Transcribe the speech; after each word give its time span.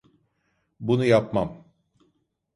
Bunu 0.79 1.05
yapmam. 1.05 1.65